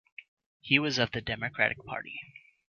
[0.61, 2.19] He was of the Democratic Party.